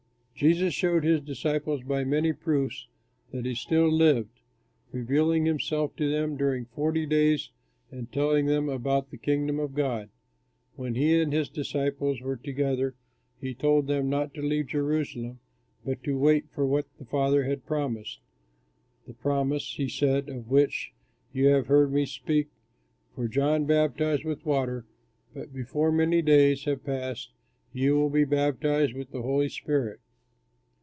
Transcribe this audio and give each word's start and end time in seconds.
Jesus 0.33 0.73
showed 0.73 1.03
his 1.03 1.21
disciples, 1.21 1.83
by 1.83 2.03
many 2.03 2.33
proofs, 2.33 2.87
that 3.29 3.45
he 3.45 3.53
still 3.53 3.87
lived, 3.91 4.39
revealing 4.91 5.45
himself 5.45 5.95
to 5.97 6.09
them 6.11 6.35
during 6.35 6.65
forty 6.65 7.05
days 7.05 7.51
and 7.91 8.11
telling 8.11 8.47
them 8.47 8.67
about 8.67 9.11
the 9.11 9.17
Kingdom 9.19 9.59
of 9.59 9.75
God. 9.75 10.09
When 10.75 10.95
he 10.95 11.21
and 11.21 11.31
his 11.31 11.47
disciples 11.47 12.21
were 12.21 12.37
together 12.37 12.95
he 13.39 13.53
told 13.53 13.85
them 13.85 14.09
not 14.09 14.33
to 14.33 14.41
leave 14.41 14.65
Jerusalem 14.65 15.37
but 15.85 16.03
to 16.05 16.17
wait 16.17 16.49
for 16.49 16.65
what 16.65 16.87
the 16.97 17.05
Father 17.05 17.43
had 17.43 17.67
promised 17.67 18.19
"the 19.05 19.13
promise," 19.13 19.75
he 19.75 19.87
said, 19.87 20.27
"of 20.27 20.49
which 20.49 20.91
you 21.31 21.49
have 21.49 21.67
heard 21.67 21.93
me 21.93 22.07
speak; 22.07 22.47
for 23.13 23.27
John 23.27 23.65
baptized 23.67 24.25
with 24.25 24.43
water, 24.43 24.85
but 25.35 25.53
before 25.53 25.91
many 25.91 26.23
days 26.23 26.63
have 26.63 26.83
passed 26.83 27.29
you 27.73 27.93
will 27.95 28.09
be 28.09 28.25
baptized 28.25 28.95
with 28.95 29.11
the 29.11 29.21
Holy 29.21 29.47
Spirit." 29.49 29.99